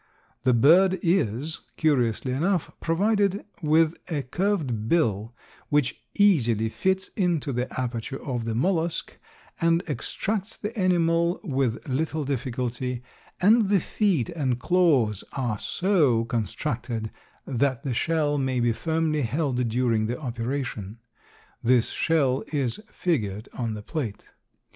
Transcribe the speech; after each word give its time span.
The 0.45 0.53
bird 0.55 0.97
is, 1.03 1.59
curiously 1.77 2.31
enough, 2.31 2.71
provided 2.79 3.45
with 3.61 3.93
a 4.09 4.23
curved 4.23 4.89
bill 4.89 5.35
which 5.69 6.01
easily 6.15 6.69
fits 6.69 7.09
into 7.09 7.53
the 7.53 7.71
aperture 7.79 8.19
of 8.19 8.45
the 8.45 8.55
mollusk 8.55 9.19
and 9.61 9.83
extracts 9.87 10.57
the 10.57 10.75
animal 10.75 11.39
with 11.43 11.87
little 11.87 12.23
difficulty, 12.23 13.03
and 13.39 13.69
the 13.69 13.79
feet 13.79 14.29
and 14.29 14.57
claws 14.57 15.23
are 15.33 15.59
so 15.59 16.25
constructed 16.25 17.11
that 17.45 17.83
the 17.83 17.93
shell 17.93 18.39
may 18.39 18.59
be 18.59 18.71
firmly 18.71 19.21
held 19.21 19.69
during 19.69 20.07
the 20.07 20.19
operation. 20.19 20.97
This 21.61 21.89
shell 21.89 22.43
is 22.51 22.79
figured 22.89 23.49
on 23.53 23.75
the 23.75 23.83
plate. 23.83 24.25